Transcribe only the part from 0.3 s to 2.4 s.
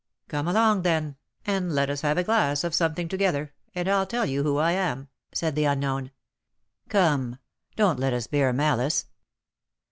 along, then, and let us have a